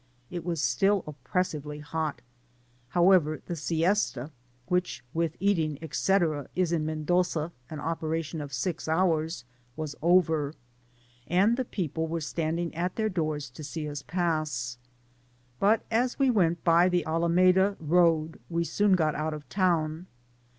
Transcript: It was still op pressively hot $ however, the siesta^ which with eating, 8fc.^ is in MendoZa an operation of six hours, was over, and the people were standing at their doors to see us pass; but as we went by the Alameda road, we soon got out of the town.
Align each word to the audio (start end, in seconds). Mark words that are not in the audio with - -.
It 0.31 0.43
was 0.43 0.59
still 0.63 1.03
op 1.07 1.15
pressively 1.23 1.79
hot 1.79 2.21
$ 2.21 2.21
however, 2.97 3.39
the 3.45 3.53
siesta^ 3.53 4.31
which 4.65 5.03
with 5.13 5.37
eating, 5.39 5.77
8fc.^ 5.77 6.47
is 6.55 6.71
in 6.71 6.87
MendoZa 6.87 7.51
an 7.69 7.79
operation 7.79 8.41
of 8.41 8.51
six 8.51 8.87
hours, 8.87 9.45
was 9.75 9.95
over, 10.01 10.55
and 11.27 11.55
the 11.55 11.65
people 11.65 12.07
were 12.07 12.19
standing 12.19 12.73
at 12.73 12.95
their 12.95 13.09
doors 13.09 13.47
to 13.51 13.63
see 13.63 13.87
us 13.87 14.01
pass; 14.01 14.79
but 15.59 15.85
as 15.91 16.17
we 16.17 16.31
went 16.31 16.63
by 16.63 16.89
the 16.89 17.05
Alameda 17.05 17.77
road, 17.79 18.39
we 18.49 18.63
soon 18.63 18.93
got 18.93 19.13
out 19.13 19.35
of 19.35 19.43
the 19.43 19.49
town. 19.53 20.07